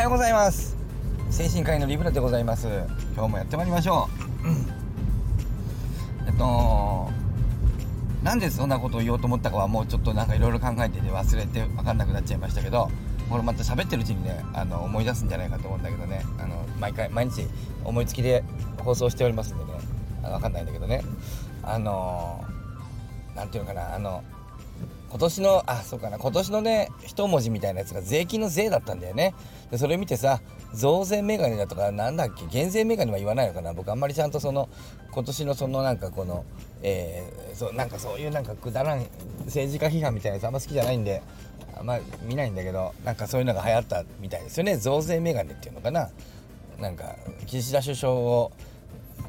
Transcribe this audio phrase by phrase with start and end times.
[0.00, 0.78] はようございます。
[1.30, 2.66] 精神科医のリブラでございます。
[3.14, 4.08] 今日もやってまいりましょ
[4.42, 4.66] う、うん、
[6.26, 7.10] えっと
[8.22, 12.90] なんでそんなことを言おうと思ったかはもうちょっとなんかいろいろ考えてて忘れて分かんなくなっちゃいましたけど
[13.28, 16.22] これまた喋ってるうちにねあの思い出すんじゃないかと思うんだけどね。
[16.38, 17.46] あの毎回毎日
[17.84, 18.42] 思いつきで
[18.78, 19.72] 放送しておりますんでね。
[20.22, 21.02] 分かんないんだけどね。
[21.62, 22.42] あの
[23.36, 23.94] 何ていうのかな。
[23.94, 24.24] あの
[25.10, 29.34] 今年のあそうかな今年のね一文字みたいなやつが税金の税だったんだよね。
[29.70, 30.40] でそれ見てさ
[30.72, 33.72] 増税メガネだとかなんだっけ減税メガネは言わないのかな。
[33.72, 34.68] 僕あんまりちゃんとその
[35.10, 36.44] 今年のそのなんかこの
[36.82, 39.04] えー、そうなんかそういうなんかくだらん
[39.46, 41.22] 政治家批判みたいなやつあんま好きじゃないんで
[41.76, 44.76] あんま見ないんだけどなんかそういうのが流行ったみたいですよね。
[44.76, 46.08] 増税メガネっていうのかな。
[46.78, 47.16] なんか
[47.46, 48.52] 岸田首相を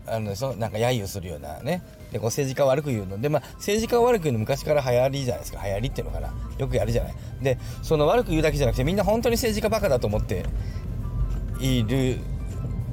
[0.08, 3.20] あのそなんか揶揄するようなねでこう政治家を悪く言うの。
[3.20, 5.66] でまあ政治家を悪く言うの昔から流行りじゃないですか。
[5.66, 6.34] 流行りっていうのかな。
[6.58, 7.16] よくやるじゃない。
[7.42, 10.46] でその悪く言うだけじゃなくてみんな本当に政治家バカだと思って
[11.60, 12.18] いる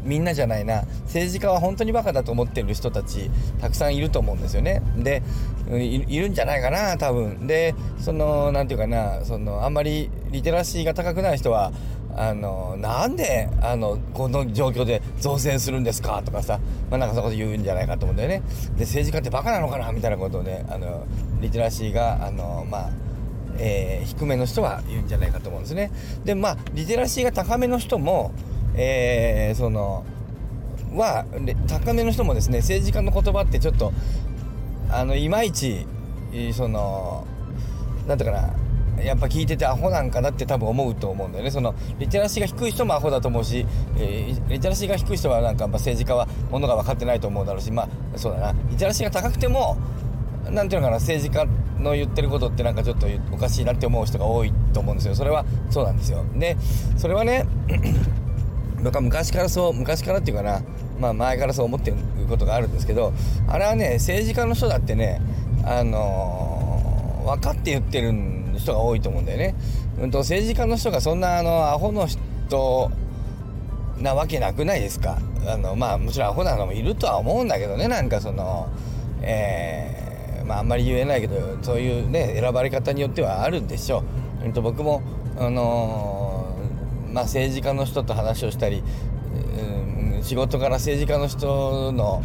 [0.04, 0.84] みんなじゃないな。
[1.04, 4.80] 政治家は本当にバカだと思ってる人たちたくさんいると思うんですよね。
[4.96, 5.22] で
[5.70, 7.46] いるんじゃないかな多分。
[7.46, 9.24] でその何て言うかな。
[9.24, 11.72] そのあんまりリテラシーが高くない人は
[12.18, 16.58] あのなんであのこの状況で増税するんですかとかさ、
[16.90, 18.42] まあ、なんかそこで言うんじゃないかと思うんだよね
[18.76, 21.06] で政治家ってバカなのかなみたいなことをねあの
[21.40, 22.90] リテラシーがあのまあ
[23.60, 25.90] えー、低めの人は言うんじゃないかと思うんですね。
[26.24, 28.32] でまあリテラシーが高めの人も、
[28.76, 30.04] えー、その
[30.94, 31.24] は
[31.66, 33.92] 高めの人もですね政治家の言葉ってちょっと
[34.90, 35.86] あのいまいち
[36.52, 37.26] その
[38.06, 38.54] なんていうかな
[39.04, 41.50] やっぱ聞いててアホなんかなって多分思うと思うんだよね。
[41.50, 48.54] そのリテラシーが低い人もアホだと思うし、えー、リテラシーが低い人はなんか、まあ、政治家はものが分かってないと思うだろうしまあそうだな。
[48.70, 49.76] リテラシーが高くても
[50.50, 51.46] 何ていうのかな政治家
[51.78, 55.14] の言ってることってなんかちょっとおかしいなって思う人が多いと思うんですよ。
[55.14, 56.24] それはそうなんですよ。
[56.34, 56.56] で
[56.96, 57.46] それはね
[58.82, 60.62] 僕は昔からそう昔からっていうかな
[61.00, 61.96] まあ前からそう思ってる
[62.28, 63.12] ことがあるんですけど
[63.48, 65.20] あれはね政治家の人だってね
[65.64, 68.12] あのー、分かって言ってる
[68.58, 69.54] 人が多いと思うんだよね。
[70.00, 72.90] うんと政治家の人がそんなあのアホの人
[73.98, 75.18] なわけなくないですか？
[75.46, 78.68] あのまあもちろんアホなのもいるとは思うんだけどねなんかその
[79.22, 84.04] えー、まああんまり言えないけどそういうね選ばれ方によってはあるんでしょ
[84.42, 84.44] う。
[84.46, 85.02] うんと僕も
[85.36, 88.82] あのー、まあ政治家の人と話をしたり、
[90.16, 92.22] うん、仕事から政治家の人の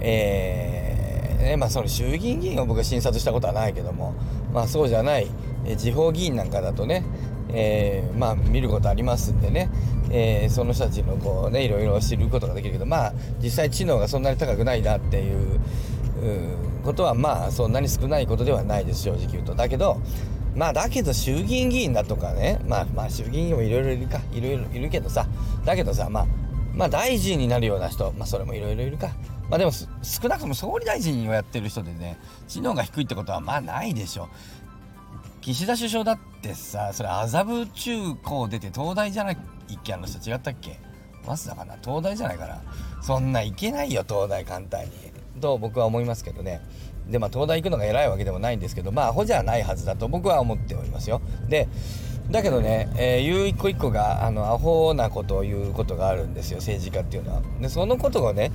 [0.00, 4.14] えー、ねまあその衆議院議員を僕は診察したことはないけども
[4.52, 5.28] まあそうじゃない
[5.64, 7.04] え地方議員なんかだとね、
[7.50, 9.70] えー、まあ見ることありますんでね、
[10.10, 15.60] えー、その人たちのこうねいろいろ知ることができるけどまあ実際知能がそんなに高くないなっていう
[16.84, 19.54] ことはまあそんなに少ないことではないです正直言うと。
[19.54, 20.00] だけど
[20.54, 24.20] まあだけど衆議院議員だとかねまあまあ衆議院もいろいろいるか。
[24.32, 25.26] いろいろいるけどさ。
[25.64, 26.26] だけどさまあ
[26.74, 28.12] まあ大臣になるような人。
[28.12, 29.08] まあそれもいろいろいるか。
[29.48, 34.24] まあでも少なくとも総理大臣をやってる人でね知能が低いってことはまあないでしょ。
[34.24, 34.28] う
[35.44, 40.80] 岸田首相だってさそれ麻布中高出て東大じゃないっけあの人違ったっけ？
[41.26, 41.76] 早稲田かな？
[41.82, 42.62] 東大じゃないかな？
[43.02, 44.90] そんないけないよ東大簡単に。
[45.42, 46.62] と僕は思いますけどね。
[47.10, 51.20] でまあ東大行くのが偉いわけでもないんですけどまあアホじゃないはずだと僕は思っておりますよ。
[51.46, 51.68] で
[52.30, 57.42] だけどね、えー、言う一個一個があのアホなことを言うことがあるんですよ政治家っていうのは。
[57.60, 58.50] でそのことをね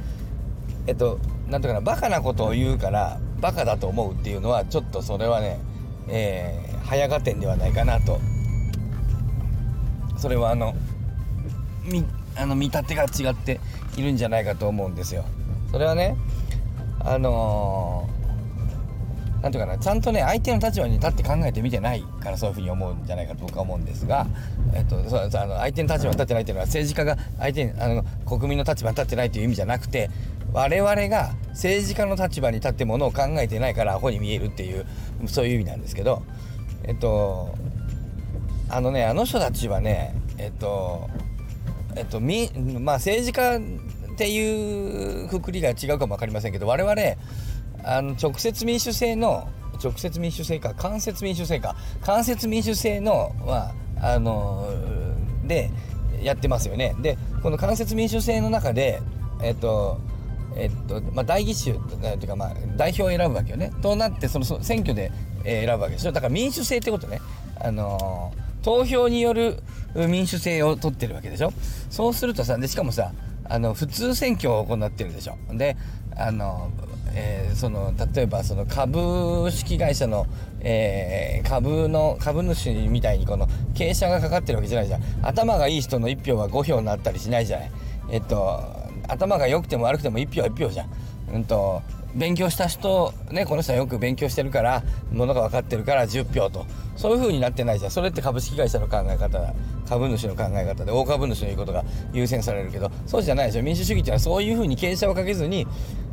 [0.88, 5.60] えっとなんとかなバカなことを言うからバカだと思うっていうのはちょっとそれはね
[6.12, 8.20] えー、早合点ではないかなと。
[10.18, 10.76] それはあの
[11.86, 12.04] み
[12.36, 13.60] あの見立てが違って
[13.96, 15.24] いるんじゃないかと思うんですよ。
[15.72, 16.18] それはね
[17.00, 24.28] あのー、なんていうかなちゃんとね相手の立場に立って考えてみてないからそういうふうに思うんじゃないかと僕は思うんですが、
[24.74, 30.10] えっと、そうあの相手の立場に立ってないっていうのは政治家が相手にあの国民の立場に立ってないという意味じゃなくて
[30.52, 34.86] 我々が政治家の立場に立ってものを考えてないからアホに見えるっていう
[35.28, 36.24] そういう意味なんですけど
[36.90, 37.54] えっと
[38.68, 41.08] あのねあの人たちはねえっと
[41.96, 42.50] えっとみ
[42.80, 46.96] まあ政治家っていうくくりが違うかも分かりませんけど我々
[47.84, 49.48] あの直接民主制の
[49.82, 53.72] 直接民主制か間接民主制か間接民主制のは
[54.02, 54.68] あの
[55.46, 55.70] で
[56.24, 59.00] やってますよねでこの間接民主制の中で
[59.44, 60.02] えっと
[60.56, 63.72] えっとまあ、代議士というか、まあ、代表を選ぶわけよね。
[63.82, 65.12] となってその選挙で、
[65.44, 67.22] え、選ぶわけですよだから民主制ってことね、
[67.60, 69.62] あのー、投票による
[69.96, 71.52] 民主制を取ってるわけでしょ。
[71.90, 73.12] そうするとさでしかもさ
[73.46, 75.36] あの普通選挙を行ってるでしょ。
[75.54, 75.76] で
[76.16, 80.28] あのー、えー、その例えばその株式会社の、
[80.60, 85.02] えー、株の株主みたいにこの傾斜がかかってるわけじゃないじゃん。
[85.24, 87.72] 頭がいい人の1票は5票になったりしないじゃない。
[88.12, 88.62] えっと
[89.08, 90.90] 頭が良くても悪くても1票は1票じゃん。
[91.34, 91.82] うんと
[92.16, 96.66] 勉強した人ねこの人はよく勉強してるからものが分かってるから10票と。
[96.96, 97.92] そういう風になってないじゃん。
[97.92, 99.54] それって株式会社の考え方
[99.88, 102.92] 株主の考え方で大株主の言うことが優先されるけど。
[103.06, 103.64] そうじゃないでしょ。
[103.64, 105.66] 民主主義っていうのはそういう風に傾斜をかけずに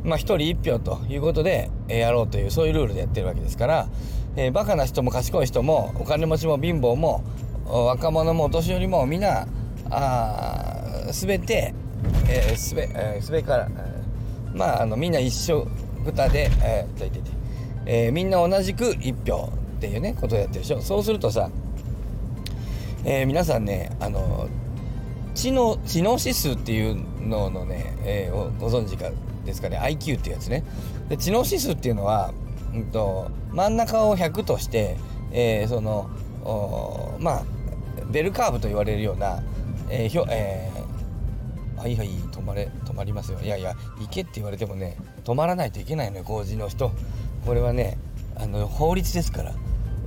[0.03, 3.87] まあ1人1票ということでやろうというそういうルールでやってるわけですから、
[4.35, 7.23] えー、バカな人も賢い人もお金持ちも貧乏も
[7.65, 9.47] 若者もお年寄りもみんな
[9.89, 11.73] あ全て、
[12.29, 14.03] えー、すべ、えー、すべから、え、
[14.53, 15.67] まああのみんな一緒
[16.07, 17.37] 豚で、えー、てて。
[17.89, 21.49] えー、みんな同じく1票っていうねことをやってるでしょそうするとさ、
[23.05, 24.49] えー、皆さんねあの
[25.33, 26.95] 知能知能指数っていう
[27.25, 29.09] ののね、えー、ご存知か
[29.45, 29.77] ですかね。
[29.79, 30.63] IQ っていうやつね。
[31.07, 32.33] で知能指数っていうのは、
[32.73, 34.97] うんと、真ん中を100として、
[35.31, 36.09] えー、その
[37.19, 37.43] まあ
[38.11, 39.41] ベルカーブと言われるような、
[39.89, 42.69] えーひょえー、はいはい止まれ。
[42.97, 43.39] まりますよ。
[43.41, 46.91] いやいや行けって言われてもね止まらないといけないのよ工事の人。
[47.45, 47.97] これはね
[48.35, 49.53] あの法律ですから。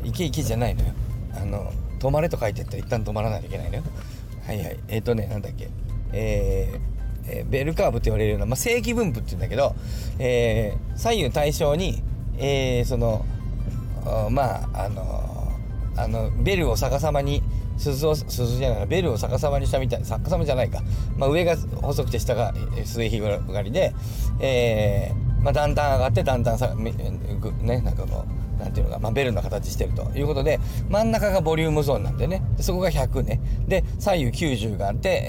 [0.03, 0.93] 行け行けじゃないのよ。
[1.35, 3.83] あの止まれと書いてったら一旦止まらないといけないのよ。
[4.47, 4.79] はいはい。
[4.89, 5.69] えっ、ー、とねなんだっけ。
[6.13, 9.75] えー、ベルカーブって言われるような、まあ、正規分布って言うんだけど、
[10.19, 12.03] えー、左右対称に、
[12.39, 13.25] えー、その
[14.31, 15.53] まああの
[15.97, 17.43] あのベルを逆さまに
[17.81, 20.81] 鈴を鈴じゃないベルを逆さまにしたみたい逆さまじゃないか、
[21.17, 22.53] まあ、上が細くて下が
[22.85, 23.95] 末広がりで、
[24.41, 26.93] えーまあ、だんだん上がってだんだんさね
[27.81, 30.03] なんかこうなんていうのが、まあ、ベルの形してると。
[30.15, 30.61] いうことで
[30.91, 32.43] 真ん中がボリュームゾーンなんでね。
[32.59, 33.41] でそこが100ね。
[33.67, 35.25] で左右90があって、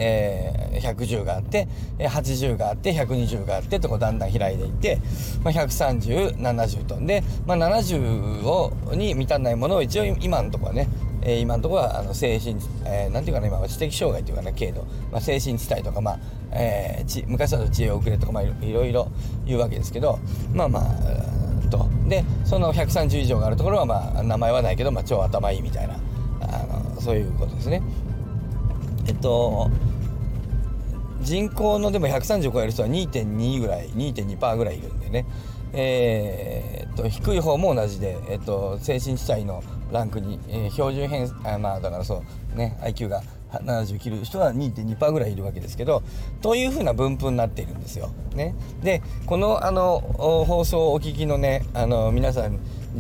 [0.73, 4.99] えー、110があって80があって120があってとこだんだん開いていって、
[5.43, 10.89] まあ、13070トンで、まあ、70をに満たないものを一応今のところはね
[11.23, 16.19] えー、今のところはあの精神、えー、なんていうかな今は知的障害というかな軽度、まあ、精神地帯とか、まあ
[16.51, 19.11] えー、昔だと知恵遅れとか、まあ、いろいろ
[19.45, 20.19] 言うわけですけど
[20.53, 21.41] まあまあ
[21.71, 21.89] と。
[22.07, 25.95] でその130以上があるところはまあ名前はないけど、まあ、超頭いいみたいな
[26.41, 27.81] あのそういうことですね。
[29.07, 29.71] えっと
[31.21, 35.25] 人口のでも130超える人は2.2ぐらい2.2%ぐらいいるんでね。
[35.73, 42.23] えー、っと低い方も同じで、えっと、精神地帯のランクに、えー、標準偏あまあだからそ
[42.53, 43.21] うね IQ が
[43.51, 46.03] 70切る人は2.2%ぐらいいるわけですけど
[46.41, 48.09] というふうな分布になっているんですよ。
[48.33, 52.59] ね、でこのあの放送をお聞きのねあの皆さん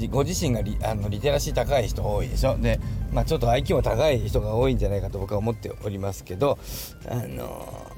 [0.09, 2.79] ご自身がリあのリテラシー高い人多いでしょで、
[3.13, 6.57] まあ、ちょっと IQ も高い人が多いんじゃないかと僕は思っておりますけど
[7.07, 7.91] あの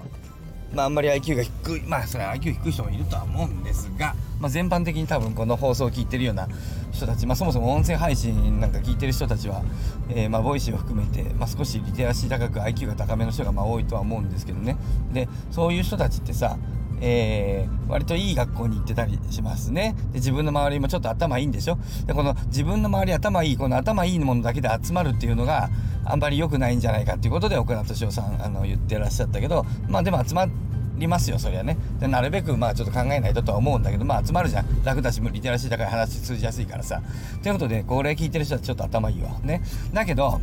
[0.73, 6.47] まあ、あんまり IQ が低いまあそれは IQ 低い人もいるとは思うんですが、まあ、全般的に多分この放送を聞いてるような
[6.93, 9.63] 人たち、まあ、そもそも音声配信なんか聞いてる人たちは、
[10.09, 14.77] えー、まあ Voicy を含めて、まあ、少しリテラシー高く IQ が高めの人がまあ多いとは思うんですけどね。
[15.11, 16.57] でそういう人たちってさ
[17.05, 19.93] えー、割といい学校に行ってたりしますね。
[20.13, 21.77] で自分の周りもちょっと頭いいんでしょ？
[22.05, 25.69] でこの自分の周り頭いいこの頭いいものだけで集まるっていうのが
[26.05, 30.53] あんまり良くないんじゃないかっていうことで岡田敏夫さんあの言ってらっしゃったけどまあでも集まって
[31.03, 31.77] りますよそりゃね。
[31.99, 34.83] でなるべくまあちょっと考えないととは思うんだけどまあ集まるじゃん。
[34.83, 37.01] 楽だしリテラシー高い話通じやすいからさ。
[37.41, 39.31] ということでこれ聞いてる人はちょっと頭いいわ。
[39.43, 39.61] ね。
[39.93, 40.41] だけど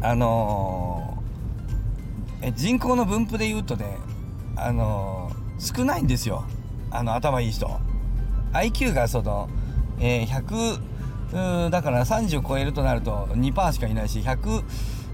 [0.00, 3.98] あのー、え人口の分布で言うとね
[4.56, 6.44] あのー、少ないんですよ。
[6.90, 7.68] あの頭いい人。
[8.52, 9.48] IQ がその、
[10.00, 14.64] えー、100だから30超えるとなると2%しかいないし100、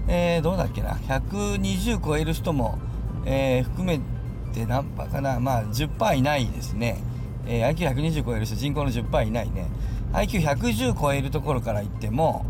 [0.07, 0.91] えー、どうだっけな。
[0.91, 2.79] 120超える人も
[3.25, 3.99] えー、含め
[4.53, 5.39] て何パーかな。
[5.39, 7.01] まあ10%いないですね、
[7.45, 9.67] えー、IQ120 超える人人口の10%いないね。
[10.13, 12.45] IQ110 超えるところから言っても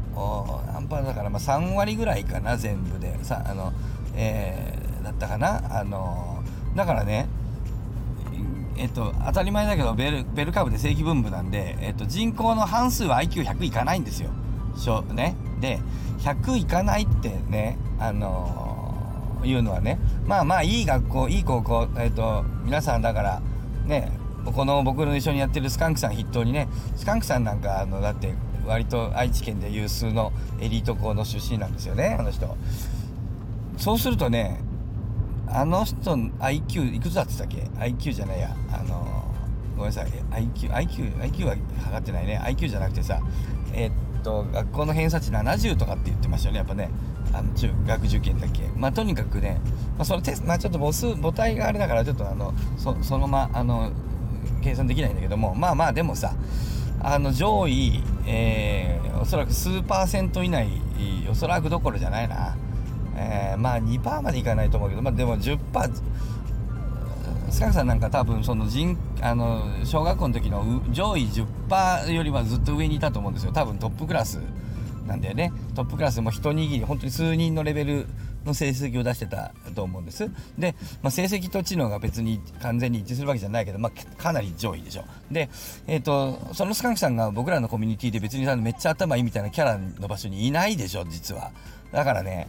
[0.73, 3.17] 何パーだからまあ3割ぐらいかな全部で。
[3.23, 3.73] さあの、
[4.15, 5.79] えー、だったかな。
[5.79, 6.43] あの
[6.75, 7.27] だからね
[8.77, 14.31] えっと、当たり前だけどベルベルカーブで正規分布なんで、えっと、人口の半数は IQ100 いかないんですよ。
[14.75, 15.79] しょね、で
[16.19, 18.84] 100いかないってねあの
[19.45, 23.41] いうのはねまあまあいい学校いい高校え、ー、と皆さんだから
[23.85, 24.11] ね
[24.45, 28.33] この僕の一緒にやってるスカンクさん筆頭にねスカンクさんなんかあのだって
[28.65, 32.55] 割と愛知県で有数のエリート校の出身なんですよねあの人。
[33.77, 34.59] そうするとね
[35.47, 38.55] あの人 IQ いくつだって言ったっけ？IQ じゃないや。
[38.71, 39.31] あの
[39.75, 40.07] ごめんなさい。
[40.07, 42.39] IQ IQ IQ は測ってないね。
[42.43, 43.21] IQ じゃなくてさ
[43.73, 46.89] えー、っと学校の偏差値70とかって言ってましたよねやっぱね。
[47.37, 48.69] あの中学受験だっけ。
[48.75, 49.59] まあとにかくね、
[49.97, 53.91] まあ、そのテスト、まあ、ちょっと母数母体があれだからちょっとあのそそのままあの
[54.63, 56.33] 計算できないんだけどもまあまあでもさ
[57.01, 60.67] あの上位、えー、おそらく数パーセント以内
[61.29, 62.55] おそらくどころじゃないな、
[63.15, 65.59] えー、まあ2%までいかないと思うけど、まあ、でも10%
[67.49, 71.25] スカさんなんか多分その人あの小学校の時の上位
[71.69, 73.51] 10%よりはずっと上にいたと思うんですよ。
[73.53, 74.39] 多分トップクラス。
[75.05, 75.51] なんだよね。
[75.75, 78.07] トップクラスも一握り本当に数人のレベル
[78.45, 80.29] の成績を出してたと思うんです。
[80.57, 85.05] で、まあ、成績と知能が別に完全に一致するわけじゃないけど、まあ、かなり上位でしょ。
[85.31, 85.49] で、
[85.87, 91.51] えーと、そのスカンクさんが僕らのコミュニティで別にめっちゃ頭いいみたいなキャラの場所にいないでしょ実は。
[91.91, 92.47] だからね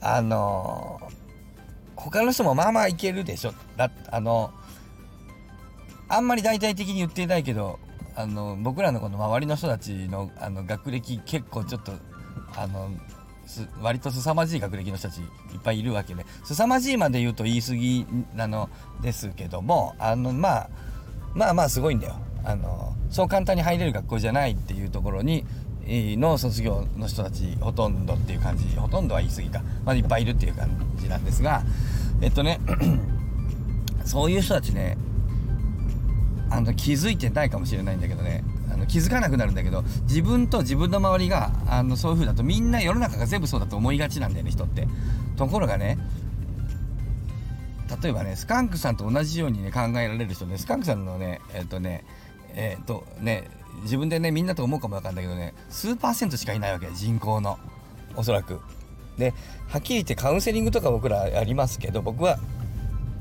[0.00, 1.12] あのー、
[1.96, 3.52] 他の人もまあまあいけるでしょ。
[3.76, 4.52] だあの
[6.08, 7.78] あんまり大々的に言ってないけど
[8.18, 11.92] あの僕らのこの周りの人たちのあの学歴結構ちょっと
[12.56, 12.90] あの
[13.80, 15.26] 割と凄まじい学歴の人たちいっ
[15.62, 18.70] ぱいいるわけで凄まじいまで言うと言い過ぎなの
[19.00, 20.70] ですけどもあのまあ
[21.32, 22.16] まあまあすごいんだよ。
[22.44, 25.44] あのそう簡単に入れる学校じゃないっていうところに
[25.86, 31.62] の卒業の人たちほとんどっていう感じほとんどは言い過ぎか、まあ、いっぱいいるっていう感じなんですが
[32.20, 32.58] えっとね
[34.04, 34.96] そういう人たちね
[36.50, 38.44] あの気づいてないかもしれないんだけどね。
[38.70, 44.86] あの気づかなくなるんだけど自分と自分の周りがあのそういう風だとみんな世の中が全部そうだと思いがちなんだよね人って。
[45.36, 45.98] ところがね
[48.02, 52.04] 例えばねスカンクさんと同じようにね考えられる人ねスカンクさんのねえっ、とね
[52.54, 53.48] えっ、とね
[53.82, 57.58] 自分でねみんなと思うかもわかんないけどね数パーセントしかいないわけ人口の。
[58.16, 58.60] おそらく。
[59.16, 59.32] で
[59.68, 62.38] はっきり言ってカウンセリングとか僕らやりますけど僕は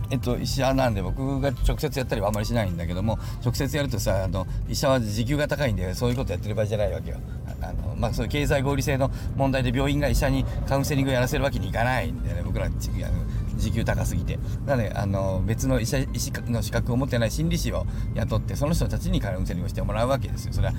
[0.09, 7.17] えっと、医者なんで僕が直接やったりはあんまりしないんだけども直接やるとさあの医者は時給が高いんでそういうことやってる場合じゃないわけよ。
[7.61, 14.39] あの、まあ、そういう経済合理性の問題で病院が医者にカウンセリングをやらせるわけにいかないんでね僕ら時給高すぎて。
[14.65, 17.85] なのであの別の医者医師の資格を持ってない心理師を
[18.15, 20.53] 雇ってその人たちにカウンセリングをしてもらうわけですよ。
[20.53, 20.73] それは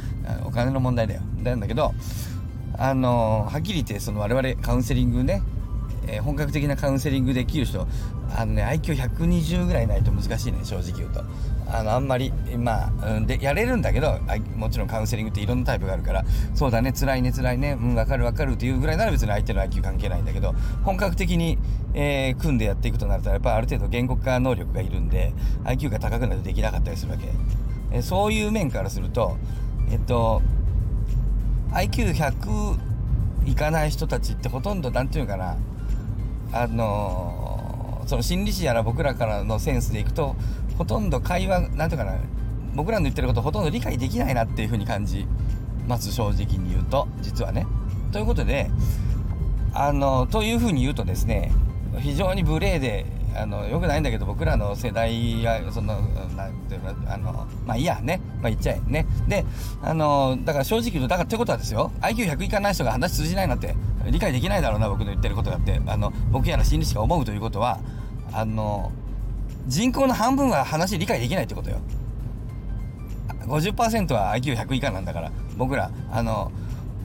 [0.44, 1.20] お金の問題だよ。
[1.42, 1.92] なんだけど
[2.78, 5.42] あのはっきり言ってその我々カウンセリングね
[6.08, 7.86] えー、本格的なカウンセリングできる人
[8.34, 11.22] あのね IQ120 ぐらいないと難しいね正直言うと。
[11.70, 14.18] あのあんまりまあ、うん、でやれるんだけど
[14.56, 21.58] もちろんカウンセリングっていろんなタイプがあるからそうだね辛いね辛いねうん分かる分かるっていうぐらいなら別に相手の IQ 関係ないんだけど本格的に、
[21.92, 27.28] えー、組んでやっていくとなるとやっぱある程度言語化能力がいるんで IQ が高くないとできなかったりするわけ、
[27.92, 29.36] えー、そういう面からすると
[29.90, 30.40] えっと
[31.72, 32.78] IQ100
[33.44, 35.56] いかない人たちってほとんど何て言うかな
[36.52, 37.47] あの
[38.08, 40.34] その心理師やら僕らからのセンスでいくと
[40.78, 42.16] ほとんど会話なんていうかな
[42.74, 45.26] 僕らの言ってることほとんど理解できないなっていうふうに感じ
[45.86, 47.66] ます正直に言うと実はね。
[48.10, 48.70] ということで
[49.74, 51.52] あのというふうに言うとですね
[51.98, 53.04] 非常に無礼で
[53.36, 56.00] あのよくないんだけど僕らの世代がその
[56.34, 58.22] なんていうかあのまあいいやね。
[58.40, 59.06] まあ言っちゃえね。
[59.28, 59.44] で
[59.82, 63.74] あのだから正直言うとだからってことはですよ IQ100 いかない人が話通じないなって
[64.10, 65.78] 理解できないだろうな僕の言ってることだって。
[65.86, 67.78] あの僕やら心理師が思うということは
[68.32, 68.92] あの
[69.66, 71.78] 人口の半分は話理解できないってことよ。
[73.46, 75.32] 50%は IQ100 以下なんだから。
[75.56, 76.52] 僕らあの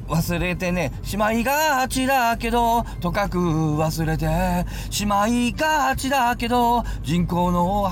[0.07, 4.27] 忘れてねしまいがちだけどとかく忘れて
[4.91, 7.89] しまいがちだけど人口の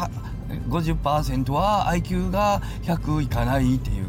[0.70, 4.08] 50%は IQ が100いかないっていう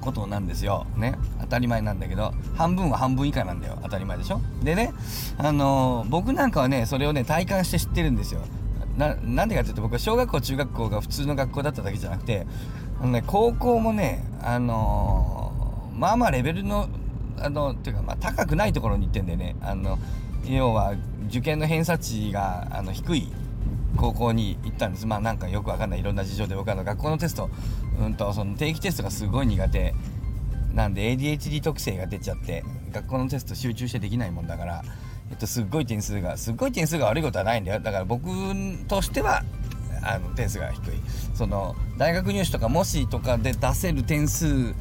[0.00, 0.86] ことなんですよ。
[0.96, 1.14] ね。
[1.52, 3.78] たり前なんだけど半分は半分以下なんだよ。
[3.82, 4.40] 当たり前でしょ？
[4.62, 4.92] でね
[5.36, 8.40] あのー、僕なんかはねそれをね体感して知ってるんですよ。
[8.96, 12.46] ななんでかっていうと僕は小学校中学校が普通の学校だっただけじゃなくて
[13.00, 16.88] あの、ね、高校もねあのー、まあまあレベルの
[17.38, 19.56] あのっていうかまあ高くないところに行ってんでね。
[19.60, 19.98] あの
[20.44, 20.94] 要は
[21.28, 23.32] 受験の偏差値があの低い
[23.96, 25.06] 高校に行ったんです。
[25.06, 26.00] まあなんかよくわかんない。
[26.00, 27.50] いろんな事情で僕は学校のテスト
[28.00, 29.94] うんとその定期テストがすごい苦手。
[30.74, 34.82] なんで ADHD 特性が出ちゃって学校のテスト集中してできないもんだから
[35.30, 37.80] えっとすっごい点数がすっごい点数が悪いことはないんだよ。
[37.80, 38.28] だから僕
[38.86, 39.42] としては
[40.02, 40.90] あの点数が低い。
[41.34, 44.74] その大学入試とか模試とかで出せる点数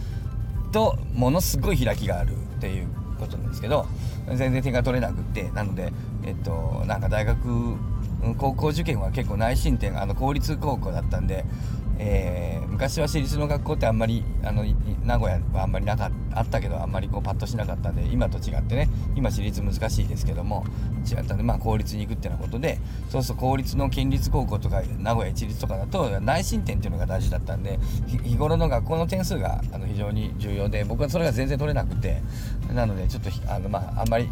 [0.71, 2.88] とものすごい開きがあるっていう
[3.19, 3.86] ことなんですけど
[4.27, 5.91] 全然点が取れなくってなので
[6.24, 7.38] えっとなんか大学
[8.38, 11.45] 高校受験は結構内申点あの公立高校だったんで
[12.00, 14.63] えー、昔は私立の学校ってあんまりあの
[15.03, 20.65] 名古屋はあんまりなかあったけどあんまりこうパッとしなかったんで今と違ってね今私立難しいですけども
[21.10, 22.79] 違ったんでまあ公立に行くっていうようなことで
[23.10, 32.21] そうすると公立の県立高校とか名古屋一律とかだと内申点っていうのが大事だったんで日頃の学校の点数があの非常に重要で僕はそれが全然取れなくて
[32.74, 34.29] なのでちょっとあのまああんまり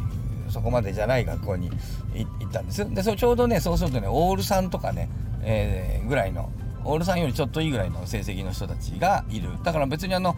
[0.49, 1.69] そこまでじゃない学校に
[2.13, 2.93] 行ったんです。
[2.93, 5.09] でそれちょうどねそうするとねオール3とかね、
[5.41, 6.49] えー、ぐらいの
[6.85, 9.49] オールさんよりちょっといいぐらいの成績の人たちがいる。
[9.63, 10.35] だから別にあの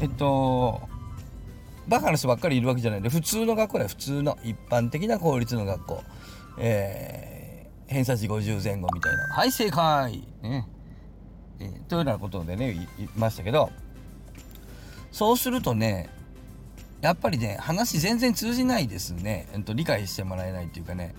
[0.00, 0.80] えっと
[1.88, 3.08] バカな人ばっかりいるわけじゃないで。
[3.08, 3.88] 普通の学校だよ。
[3.88, 6.04] 普通の一般的な公立の学校。
[6.58, 9.34] えー、偏差値50前後みたいな。
[9.34, 10.24] はい正解。
[10.42, 10.66] ね。
[11.60, 13.70] えー、というようなことでね言いましたけど。
[15.12, 16.10] そうするとね
[17.00, 21.14] やっぱりね話全然通じないですね、えっと、理解してもらえないっていうかね。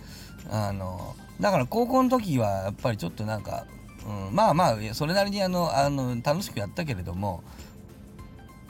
[0.49, 3.65] あのだから高校の時はやっぱりちょっとなんか、
[4.07, 7.43] うん、まあまあそれなりにあのあの楽しくやったけれども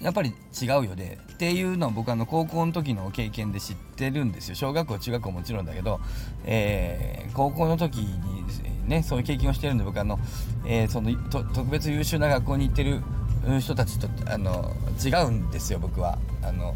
[0.01, 1.17] やっぱり違うよね。
[1.34, 4.56] っていうのを僕あの高校の時の経験で知ってるんですよ。
[4.56, 6.00] 小学校中学校もちろんだけど、
[6.46, 8.44] えー、高校の時に
[8.88, 10.20] ねそういう経験をしてるんで僕あの、
[10.65, 13.01] えー、その特別優秀な学校に行ってる
[13.60, 14.72] 人たちとあの
[15.03, 16.17] 違うんですよ僕は。
[16.44, 16.75] あの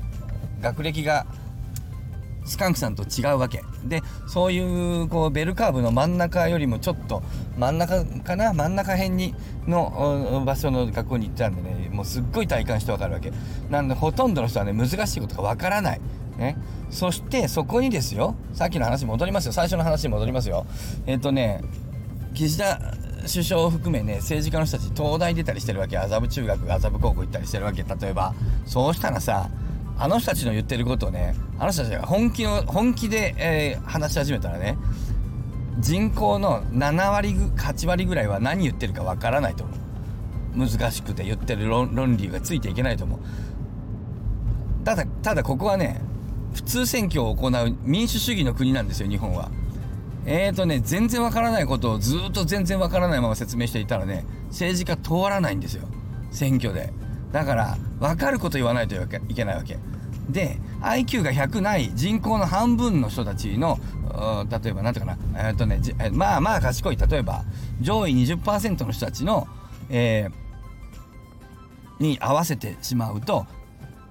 [0.61, 1.25] 学歴が
[2.43, 3.63] スカンクさんと違うわけ。
[3.85, 7.21] でそういうこうベルカーブの真ん中よりもちょっと
[7.57, 8.53] 真ん中かな？
[8.53, 9.35] 真ん中辺に
[9.67, 13.31] の場所の学校に行ったんでねもうすっごい体感してわかるわけ。
[13.69, 16.01] なんでほとんどの人はね難しいことがわからない。
[16.37, 16.57] ね、
[16.89, 18.35] そしてそこにですよ。
[18.53, 19.51] さっきの話戻りますよ。
[19.51, 20.65] 最初の話に戻りますよ。
[21.05, 21.61] えっ、ー、とね
[22.33, 22.79] 岸田
[23.31, 25.97] 首相を含めね政治家の人たち東大出たりしてるわけ。
[25.97, 27.83] 麻布中学麻布高校行ったりしてるわけ。
[27.83, 28.33] 例えば
[28.65, 29.49] そうしたらさ
[30.01, 34.75] あの人たちの言ってることをねあの人たちが本気の本気で、えー、話し始めたらね
[35.77, 39.77] 人口の7割8割ぐらいは何言ってるかわからないと思う。
[40.57, 43.19] 難しくて言ってる論理がついていけないと思う。
[44.83, 46.01] ただただここはね
[46.55, 49.51] 普通選挙を行う民主主義の国なんですよ日本は。
[50.25, 55.87] えーとね全然わからないことをずっと全然わからないまま説明していたらね政治家通らないんですよ。
[56.31, 56.91] 選挙で。
[57.31, 59.77] だから分かること言わないといけないわけ。
[60.29, 63.79] で IQ が100ない人口の半分の人たちの
[64.49, 65.79] 例えば何ていうかなえっ、ー、とね
[66.11, 66.97] まあまあ賢い。
[66.97, 67.43] 例えば
[67.81, 69.47] 上位20%の人たちの、
[69.89, 73.45] えー、に合わせてしまうと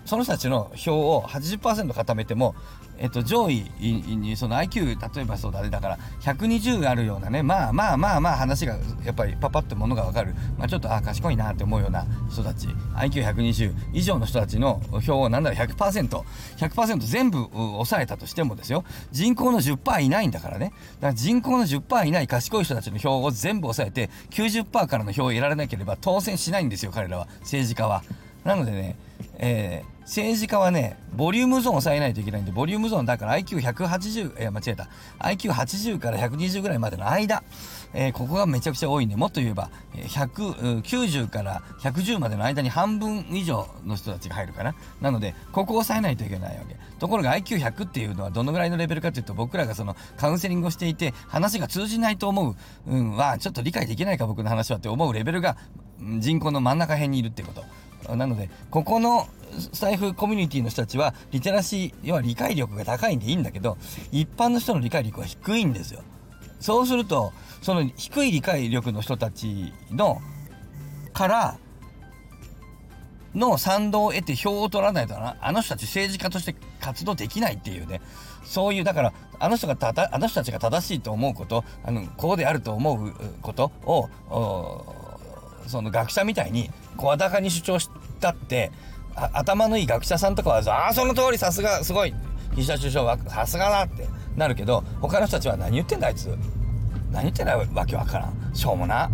[0.04, 2.54] その人たちの票を80%固めても
[3.00, 5.70] えっと、上位にその IQ 例えばそうだね。
[5.70, 12.68] だから120あるようなねまあまあまあまあ話がやっぱりパパッとものが分かる、まあ、ちょっとあ賢いなって思うような人たち。
[12.96, 16.22] IQ120 以上の人たちの票をなんだろ 100%100%
[16.58, 18.84] 100%全部抑えたとしてもですよ。
[19.10, 20.74] 人口の10%いないんだからね。
[21.00, 27.28] だから人口の10%いない賢い人たちの票を全部抑えて90%からの票を得られなければ当選しないんですよ彼らは。
[27.40, 28.02] 政治家は。
[28.44, 28.96] なのでね、
[29.38, 34.88] えー、政治家はね、ボリュームゾーンを抑えないといけないんで、ボリュームゾーンだから IQ180、いや、間違えた。
[35.20, 37.42] IQ80 から120ぐらいまでの間、
[37.92, 44.74] えー、ここがめちゃくちゃ多いんで、もっと言えば、190から110までの間に半分以上の人たちが入るかな。
[45.00, 46.76] なので、ここを抑えないといけないわけ。
[46.98, 52.56] ところが IQ100 っていうのはどのぐらいのレベルかというと、僕らがそのカウンセリングをしていて、話が通じないと思う、
[52.86, 55.56] うんは、ちょっと理解できないか僕の話はって思うレベルが、
[56.18, 57.64] 人口の真ん中辺にいるってこと。
[58.16, 59.26] なのでここの
[59.72, 63.78] 財布コミュニティの人たちはリテラシー要は理解力が高いんでいいんだけど
[64.12, 66.02] 一般の人の理解力は低いんですよ。
[66.60, 70.20] そうするとその低い理解力の人たちの
[71.12, 71.58] から
[73.34, 75.36] の賛同を得て票を取らないとな。
[75.40, 78.00] あの人たち政治家として活動できないっていうね。
[78.44, 84.08] そういうだからあの人がたあの人たちが正しいと思うことあのこうであると思うことを
[85.70, 87.88] その学者みたいに声高に主張し
[88.20, 88.70] たって
[89.14, 92.14] 頭のいい学者さんとかは「ああその通りさすがすごい
[92.54, 94.06] 岸田首相はさすがだ」って
[94.36, 96.36] なるけど他の人たちは何言ってんだあいつ。
[97.12, 98.54] 何言ってんだわけわからん。
[98.54, 99.10] しょうもな。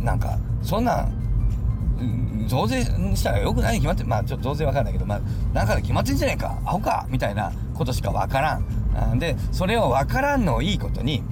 [0.00, 5.20] なんかそんなん増税したらよくないに決まってまあちょっと増税わかんないけどまあ
[5.52, 6.58] なんかで決まってんじゃねえか。
[6.64, 7.06] アホか。
[7.08, 8.60] みたいなことしかわから
[9.14, 9.18] ん。
[9.18, 11.22] でそれをわからんのをいいことに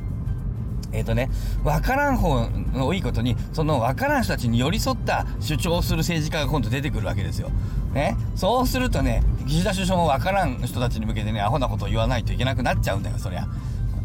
[0.96, 1.30] えっ、ー、とね、
[1.62, 7.50] わからん方のいいことに、そのわからん人たちに寄り添った主張をする政治家が今度出てくるわけですよ。
[7.92, 8.16] ね。
[8.34, 13.46] そうするとね、岸田首相もわからん人たちに向けてね、アホなことを言わないといけなくなっちゃうんだよ、そりゃ。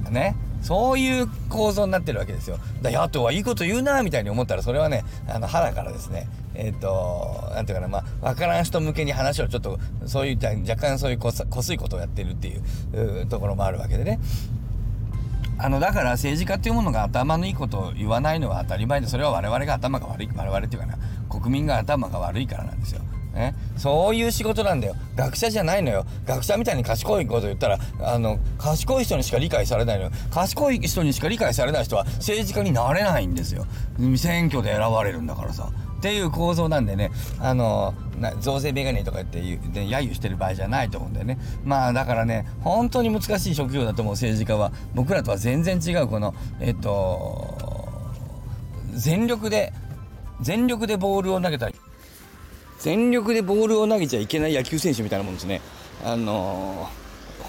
[0.10, 0.36] ね。
[0.62, 2.60] そういう構造になってるわけですよ。
[2.82, 14.20] だ野党はいいこと言うなみたいに思ったら、それはね、あの、腹からですね、えっ、ー、と、なんていうかな、まあ、わからん人向けに話をちょっと、そういった若干そういうこすいことをやってるっていうところもあるわけでね。
[15.64, 20.98] あのだから政治家っていうものが頭のいいことを言わないのは当たり前でそれは我々が頭が悪い我々っていうかな
[21.30, 23.02] 国民が頭が悪いからなんですよ。
[23.34, 24.96] ね、そういう仕事なんだよ。
[25.16, 26.06] 学者じゃないのよ。
[26.26, 30.12] 学者みたいに賢いこと言ったらあの賢い人にしか理解されないのよ。
[30.32, 33.66] 賢い人にしか理解されない人は政治家になれないんですよ。
[34.18, 35.70] 選挙で選ばれるんだからさ。
[36.02, 37.94] っていう構造なんでねあの
[38.40, 47.88] 増税メガネとか言って言うで揶揄してる場合じゃないと思うんだよねまあだからね本当に難しい職業だと思う政治家は僕らとは全然違うこのえっと
[48.96, 49.74] 全力で
[50.42, 51.72] 全力でボールを投げたら
[52.80, 55.62] 全力でボールを投げちゃいけない野球選手みたいなもんですね。
[56.04, 57.01] あのー、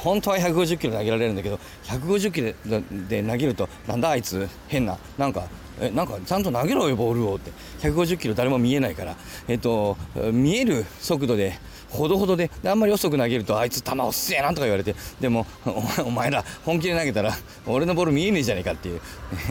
[0.03, 5.45] 本当は150キロ投げられるんだけど150キロで投げるとなんだあいつ変ななんか
[5.81, 7.51] えなんかちゃんと投げろよボールをって。
[7.81, 9.17] 150キロ誰も見えないから、
[9.49, 9.97] えっと、
[10.33, 11.55] 見える速度で
[11.89, 14.95] ほどほどであんまり遅く投げるとあいつ球遅えなんとか言われて。
[15.21, 15.47] でも
[16.05, 17.33] お前ら本気で投げたら
[17.67, 19.01] 俺のボール見えねえじゃねえかっていう。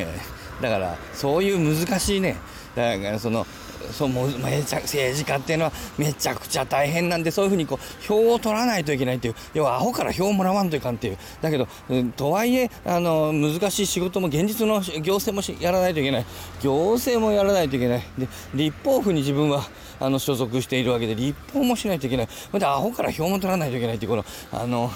[0.61, 2.37] だからそういう難しいね。
[2.75, 3.45] だからその
[3.91, 11.17] そうもうめちゃ政治家っていうのはめちゃくちゃ大変なんでそういうふうにこう票を取らないといけないっていう要はアホから票をもらわんといかんっていう。
[11.41, 16.25] だけど、うん、とはいえあの難しい仕事も現実の行政もやらないといけない。
[16.61, 18.03] 行政もやらないといけない。
[18.17, 19.63] で立法府に自分は
[19.99, 22.27] あの所属しているわけで立法もしないといけない。
[22.53, 24.91] でアホから票も取らないといけないっていうこのあの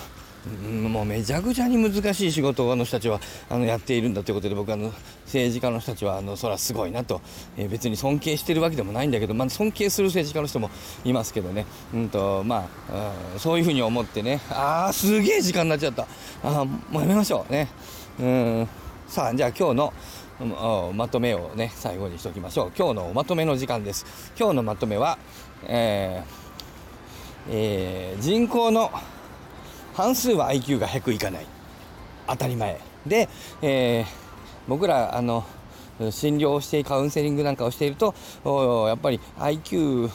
[0.46, 4.94] もうめちゃくちゃに難しい仕事をあの人たちはあのやっているんだということで僕あの
[5.26, 7.22] 政治家の人たちはあのそらすごいなと、
[7.58, 10.70] えー、別に尊敬してるわけでもないんだけど、まあ、尊敬する政治家の人も
[11.04, 14.40] いますけどね、うんとまあ、そういうふうに思ってね。
[14.52, 16.08] ああすげえ時間になっちゃった。
[16.44, 17.68] あもうやめましょうね。
[18.20, 18.70] うん。
[19.08, 19.94] さあじゃあ今日の
[20.94, 22.72] まとめをね最後にしておきましょう。
[22.78, 24.32] 今日のまとめの時間です。
[24.38, 25.18] 今日のまとめは、
[25.64, 26.46] えー
[27.50, 28.92] えー、人口の
[29.96, 31.46] 半数は IQ が100いかない。
[32.28, 32.80] 当たり前。
[33.08, 33.30] で、
[33.62, 34.06] えー、
[34.68, 35.46] 僕らあの
[36.12, 38.14] 診療をしてカウンセリングなんかをしていると
[38.88, 40.10] やっぱり IQ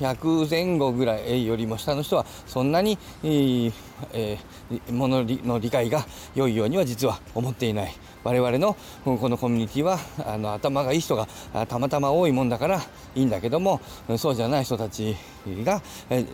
[0.00, 3.72] 100前後ぐらいよりも下の人はそんなに、えー
[4.12, 7.94] えー、ものの理解が良いようには実は思っていない。
[8.24, 11.28] 我々のこのコミュニティはあの頭がいい人が
[11.66, 12.80] たまたま多いもんだから
[13.14, 13.82] いいんだけども
[14.16, 15.14] そうじゃない人たち
[15.62, 15.82] が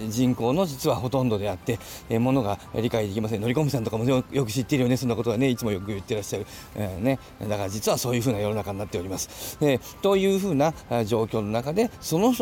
[0.08, 1.80] 人口の実はほとんどであって
[2.20, 3.40] ものが理解できません。
[3.40, 6.46] 乗り込みさんとかもよく知っているよねそんなことはねいつもよく言ってらっしゃる、
[6.76, 9.58] えー、ね、だから実はそういうふうな世の中になっております。
[9.60, 10.72] えー、というふうな
[11.04, 12.32] 状況の中でその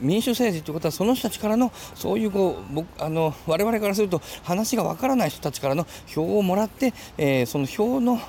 [0.00, 8.20] 民主政治ということはその人たちからのそういうこう僕あの我々からすると話話がわからない人たちからの票をもらって、えー、その票の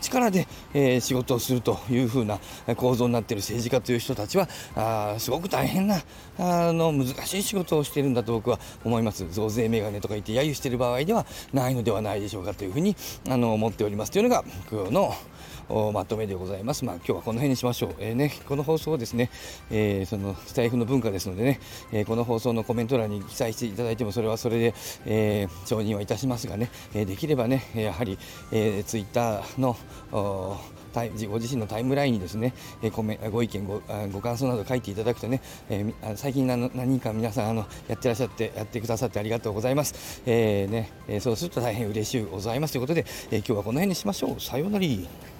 [0.00, 2.38] 力で、えー、仕事をするというふうな
[2.76, 5.96] 構造になっている政治家という人たちはあすごく大変な
[6.38, 12.96] あの難しい仕事をしているんだと僕は思います増税メガネとか言って揶揄している場合ではないのではないでしょうかというふうに
[13.28, 15.14] あの思っておりますというのが今日の
[15.92, 16.84] まとめでございます。
[16.84, 17.94] まあ、今日はこの辺にしましょう。
[17.98, 19.30] えー、ね、この放送をですね、
[19.70, 21.60] えー、そのスタイフの文化ですのでね、
[21.92, 24.74] えー、この放送のコメント欄に記載していただいてもそれはそれで、
[25.04, 28.18] えー、承認はいたしますがね、えできればね、やはり、
[28.50, 29.76] えー、ツイッターの
[31.28, 33.82] ご自身のタイムラインにですね、えごご意見ご
[34.12, 44.40] ご感想など書いていただくとね、えー、最近何人か皆さんあのやってらっしゃってやってくださってありがとうございます、えーねえー、そうすると大変嬉しいございますということで、えー、今日はこの辺にしましょう。
[44.40, 45.37] さようなら。